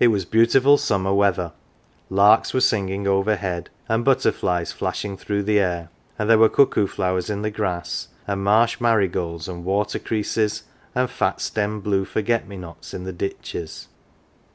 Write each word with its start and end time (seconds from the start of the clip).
It 0.00 0.08
was 0.08 0.24
beautiful 0.24 0.78
summer 0.78 1.12
weather: 1.12 1.52
larks 2.08 2.54
were 2.54 2.60
singing 2.62 3.06
overhead 3.06 3.68
and 3.86 4.02
butterflies 4.02 4.72
flashing 4.72 5.14
through 5.18 5.42
the 5.42 5.60
air; 5.60 5.90
and 6.18 6.30
there 6.30 6.38
were 6.38 6.48
cuckoo 6.48 6.86
flowers 6.86 7.28
in 7.28 7.42
the 7.42 7.50
grass, 7.50 8.08
and 8.26 8.42
marsh 8.42 8.80
mari 8.80 9.08
golds 9.08 9.48
and 9.48 9.62
"water 9.62 9.98
creases'" 9.98 10.62
and 10.94 11.10
fat 11.10 11.38
stemmed 11.42 11.82
blue 11.82 12.06
forget 12.06 12.48
me 12.48 12.56
nots 12.56 12.94
in 12.94 13.04
the 13.04 13.12
ditches. 13.12 13.88